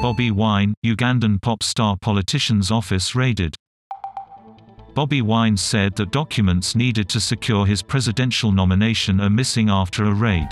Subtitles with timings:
[0.00, 3.56] Bobby Wine, Ugandan pop star politician's office raided.
[4.94, 10.14] Bobby Wine said that documents needed to secure his presidential nomination are missing after a
[10.14, 10.48] raid.